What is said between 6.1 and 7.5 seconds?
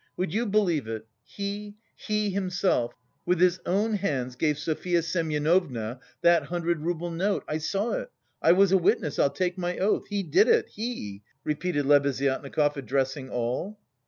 that hundred rouble note